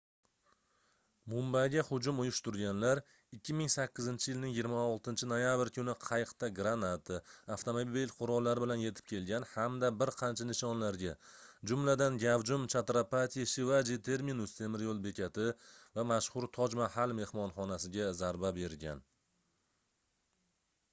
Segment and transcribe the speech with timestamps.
[1.31, 3.01] mumbayga hujum uyushtirganlar
[3.39, 7.19] 2008-yilning 26-noyabr kuni qayiqda granata
[7.55, 11.13] avtomat qurollari bilan yetib kelgan hamda bir qancha nishonlarga
[11.73, 15.47] jumladan gavjum chatrapati shivaji terminus temir yoʻl bekati
[15.99, 19.05] va mashhur toj mahal mehmonxonasiga zarba bergan